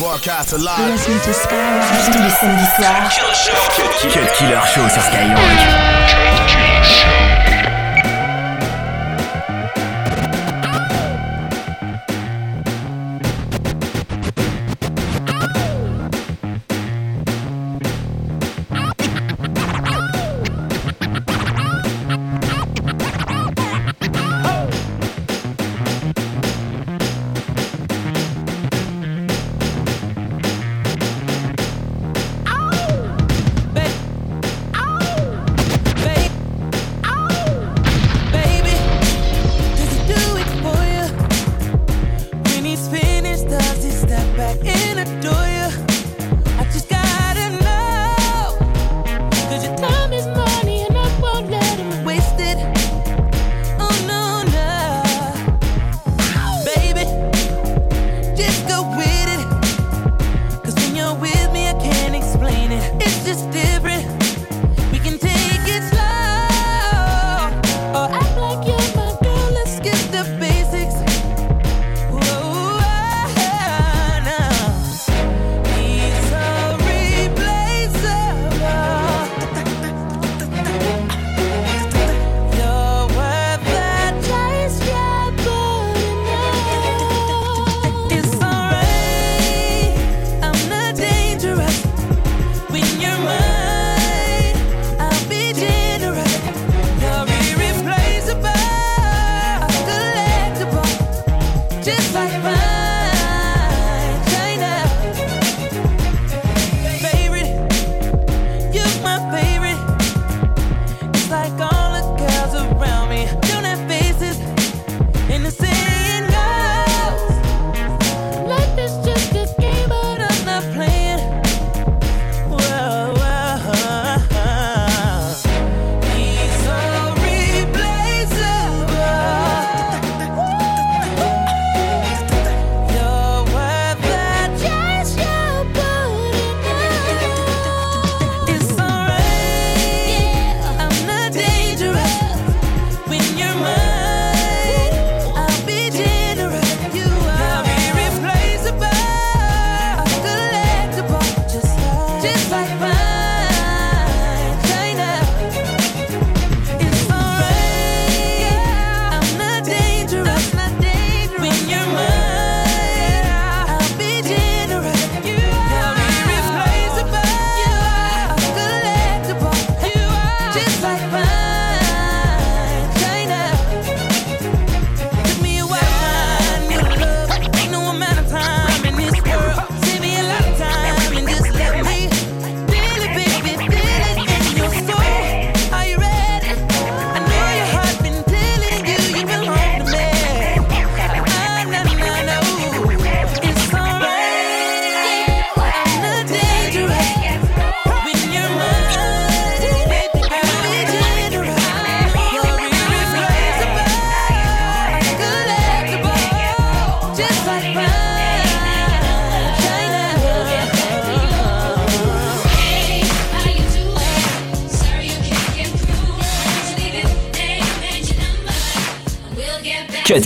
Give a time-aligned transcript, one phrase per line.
[0.00, 1.04] Broadcast live.
[1.04, 3.10] Tous les samedis soirs.
[3.76, 6.39] Cut Killer Show sur Skyrock.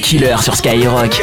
[0.04, 1.18] Killer sur Skyrock.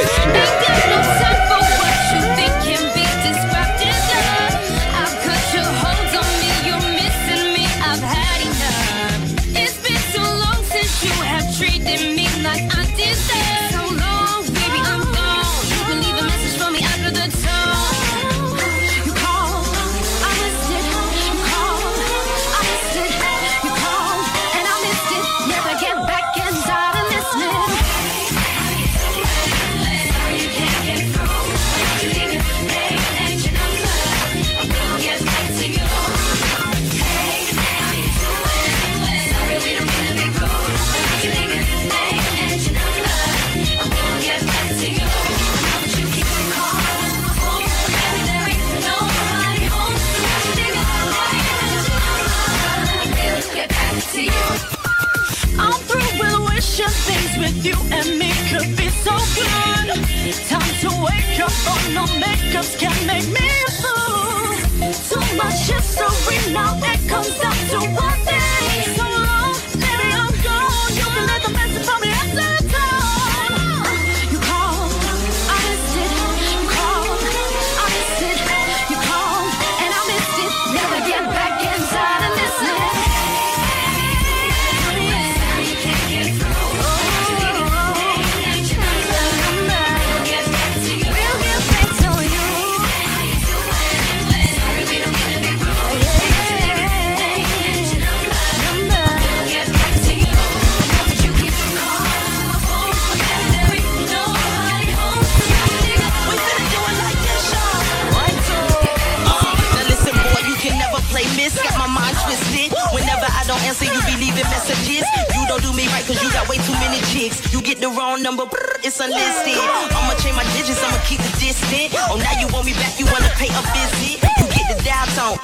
[116.02, 117.54] right, cause you got way too many chicks.
[117.54, 118.44] You get the wrong number,
[118.84, 119.58] it's unlisted.
[119.58, 121.96] I'ma change my digits, I'ma keep the distance.
[122.10, 124.22] Oh, now you want me back, you wanna pay a visit.
[124.40, 125.38] You get the dial tone,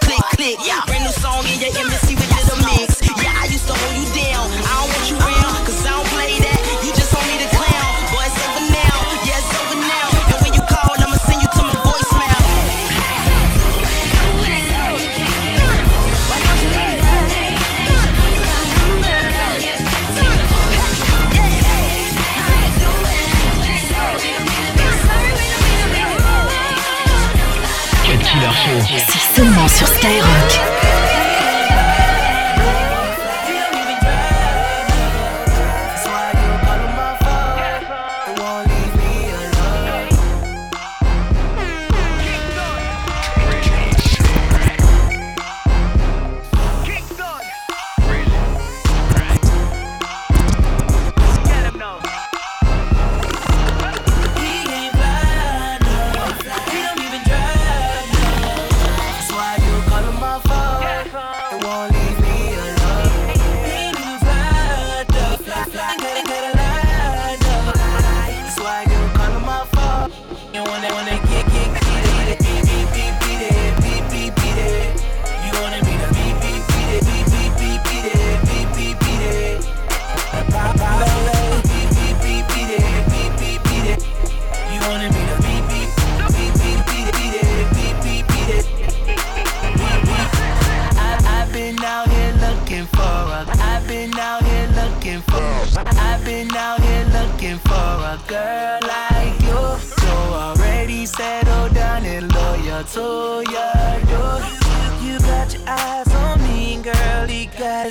[0.00, 0.58] click, click.
[0.86, 2.87] Brand new song in your embassy with little mix.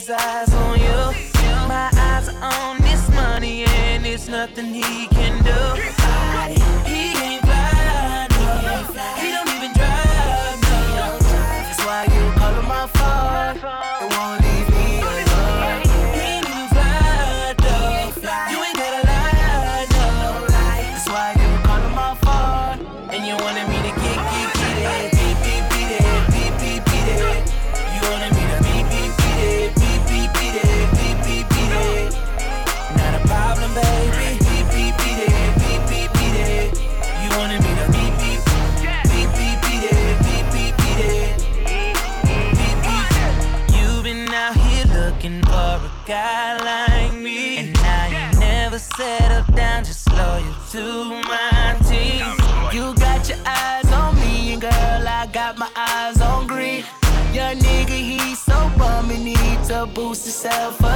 [0.05, 0.56] eyes.
[60.17, 60.86] wants to sell.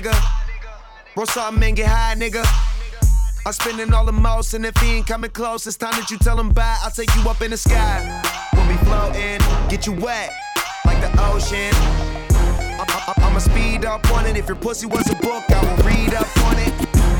[0.00, 0.14] nigga.
[1.16, 2.44] Roll something and get high, nigga.
[3.46, 6.18] I'm spending all the most, and if he ain't coming close, it's time that you
[6.18, 6.76] tell him bye.
[6.82, 8.22] I'll take you up in the sky.
[8.54, 10.32] We'll be floating, get you wet
[10.84, 11.72] like the ocean.
[13.18, 14.36] I'ma speed up on it.
[14.36, 16.72] If your pussy was a book, I will read up on it.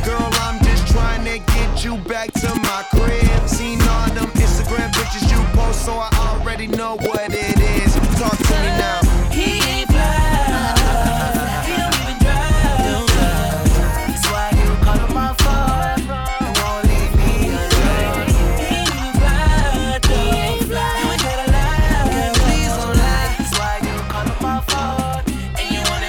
[0.04, 3.48] Girl, I'm just trying to get you back to my crib.
[3.48, 7.97] Seen all them Instagram pictures you post, so I already know what it is.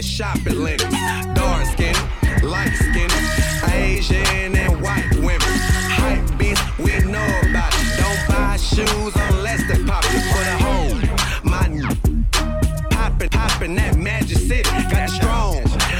[0.00, 1.94] That shop at Dark skin,
[2.42, 3.10] light skin,
[3.70, 5.40] Asian and white women.
[6.00, 7.98] Hype beats, we know about it.
[7.98, 10.94] Don't buy shoes unless they pop it for the hole.
[11.44, 11.68] My
[12.90, 15.56] poppin', poppin' that Magic City, got strong.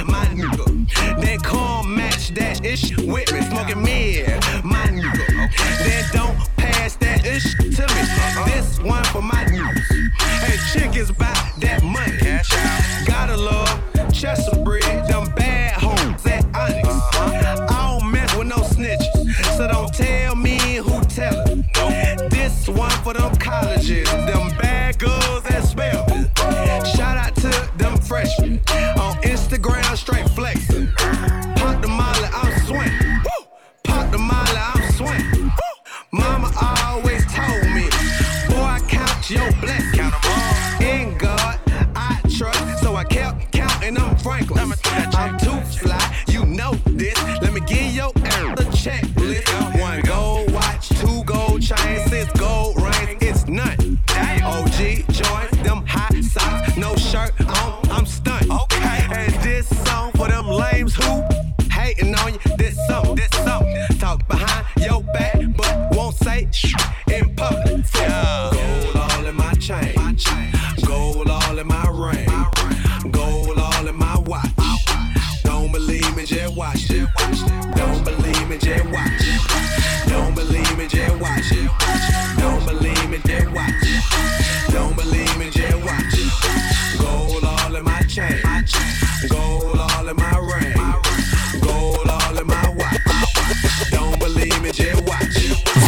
[0.06, 4.28] My nigga, then come match that ish with me, smoking mid.
[4.64, 5.50] My nigga,
[5.84, 8.50] then don't pass that ish to me.
[8.50, 10.10] This one for my niggas.
[10.40, 11.39] Hey, chickens is that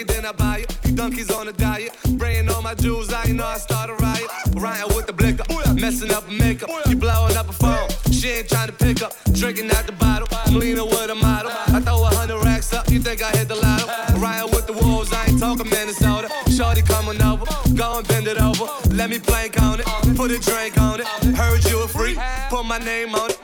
[0.00, 0.78] It, then I buy it.
[0.84, 3.12] You donkeys on a diet, spraying all my jewels.
[3.12, 4.28] I know I start a riot.
[4.54, 6.70] Ryan with the blicker, messing up makeup.
[6.86, 9.12] You blowing up a phone, she ain't trying to pick up.
[9.32, 11.50] Drinking out the bottle, I'm leaning with a model.
[11.52, 13.86] I throw a hundred racks up, you think I hit the lotto?
[14.18, 16.28] Ryan with the wolves, I ain't talking Minnesota.
[16.50, 18.66] Shorty coming over, go and bend it over.
[18.94, 19.86] Let me plank on it,
[20.16, 21.06] put a drink on it.
[21.36, 23.43] Heard you a freak, put my name on it.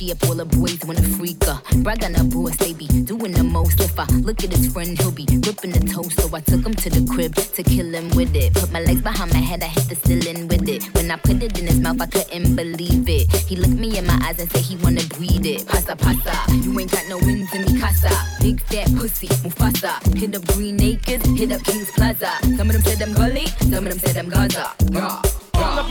[0.00, 1.60] Body shape, all the boys wanna freak her.
[1.82, 3.80] Brag on her boys, they be doing the most.
[3.80, 6.18] If I look at his friend, he'll be gripping the toast.
[6.18, 8.54] So I took him to the crib to kill him with it.
[8.54, 10.84] Put my legs behind my head, I hit the ceiling with it.
[10.94, 13.30] When I put it in his mouth, I couldn't believe it.
[13.46, 15.66] He looked me in my eyes and said he wanna breed it.
[15.66, 18.10] Pasa pasa, you ain't got no wins in me casa.
[18.40, 19.92] Big fat pussy, Mufasa.
[20.16, 22.32] Hit up Green Acres, hit up Kings Plaza.
[22.56, 24.72] Some of them said I'm gully, some of them said I'm Gaza.
[24.92, 25.22] Rah,
[25.54, 25.90] rah.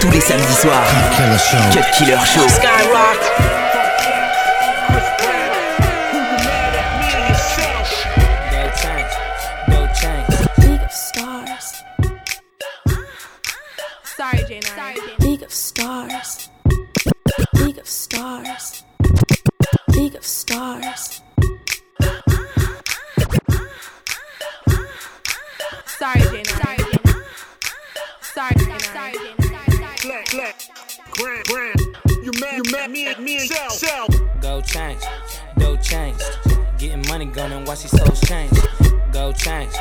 [0.00, 0.84] Tous les samedis soirs.
[1.72, 2.48] Cut Killer Show.
[2.48, 3.59] Skyrock.
[31.20, 31.80] Grand, grand.
[32.22, 34.06] You mad, you mad, me me and Shell, Shell.
[34.40, 35.02] Go change,
[35.58, 36.20] go change.
[36.78, 38.52] Getting money gone and watch these souls change.
[39.12, 39.72] Go change,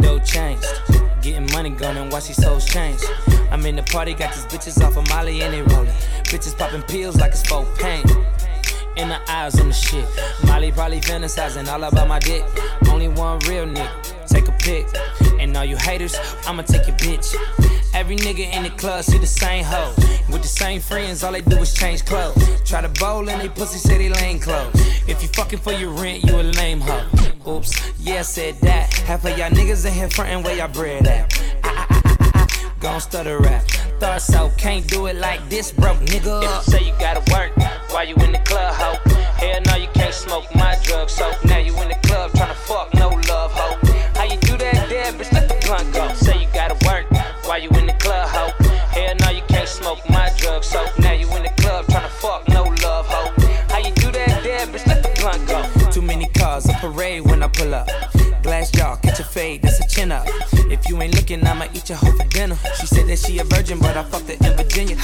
[0.00, 0.64] go change.
[1.22, 3.00] Getting money gone and watch these souls change.
[3.50, 5.92] I'm in the party, got these bitches off of Molly and they rolling.
[6.24, 8.04] Bitches popping pills like it's for pain.
[8.96, 10.06] In the eyes on the shit.
[10.44, 12.44] Molly probably fantasizing all about my dick.
[12.88, 14.19] Only one real nigga.
[14.30, 14.86] Take a pic.
[15.40, 17.34] And all you haters, I'ma take your bitch.
[17.92, 19.92] Every nigga in the club see the same hoe.
[20.30, 22.36] With the same friends, all they do is change clothes.
[22.64, 24.70] Try to bowl and they pussy they lane clothes.
[25.08, 27.04] If you fucking for your rent, you a lame hoe.
[27.46, 28.94] Oops, yeah, said that.
[28.94, 31.42] Half of y'all niggas in here frontin' where y'all bread at.
[31.64, 33.64] Ah, ah, ah, ah, Gon' stutter rap.
[33.98, 36.42] Thought so, can't do it like this, broke nigga.
[36.44, 37.56] If you say you gotta work
[37.90, 38.98] while you in the club, hoe.
[39.36, 42.94] Hell no, you can't smoke my drugs, so now you in the club tryna fuck,
[42.94, 43.79] no love, hoe.
[45.70, 46.12] Blunt go.
[46.14, 47.06] Say you gotta work
[47.46, 48.52] while you in the club, hoe.
[48.90, 52.48] Hell no, you can't smoke my drugs, so now you in the club tryna fuck,
[52.48, 53.32] no love, hoe.
[53.68, 54.86] How you do that there, bitch?
[54.86, 55.90] Let the blunt go.
[55.90, 57.88] Too many cars, a parade when I pull up.
[58.42, 60.26] Glass jaw, catch a fade, that's a chin up.
[60.74, 62.56] If you ain't looking, I'ma eat your hoe for dinner.
[62.80, 64.96] She said that she a virgin, but I fucked her in Virginia.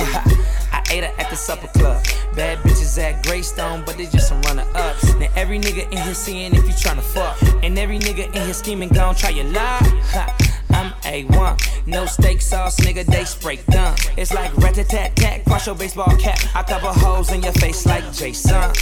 [0.73, 2.03] I ate her at the supper club.
[2.35, 5.15] Bad bitches at Greystone, but they just some runner ups.
[5.15, 7.41] Now every nigga in here seeing if you tryna fuck.
[7.63, 10.56] And every nigga in here scheming, gon' try your lie.
[10.77, 13.97] I'm A1, no steak sauce, nigga, they spray done.
[14.19, 16.39] It's like rat a tat tat, cross your baseball cap.
[16.55, 18.73] I cover holes in your face like Jason.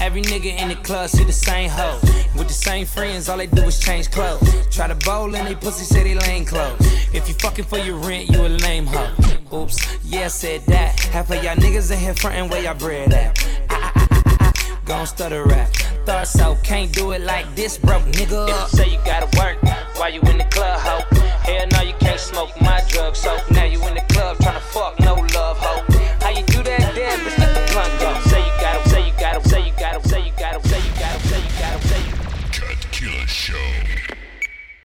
[0.00, 2.00] Every nigga in the club see the same hoe.
[2.36, 4.42] With the same friends, all they do is change clothes.
[4.74, 6.76] Try to bowl and they pussy say they lane clothes.
[7.14, 9.14] If you fucking for your rent, you a lame hoe.
[9.56, 10.98] Oops, yeah, said that.
[10.98, 13.46] Half of y'all niggas in here frontin' where y'all bread at.
[13.70, 14.80] Ah, ah, ah.
[14.84, 15.70] Gon' stutter rap.
[16.06, 18.48] Thought so, can't do it like this, broke nigga.
[18.48, 19.60] If you say you gotta work
[19.98, 21.02] while you in the club, hoe.
[21.42, 24.05] Hell no, you can't smoke my drugs, so now you in the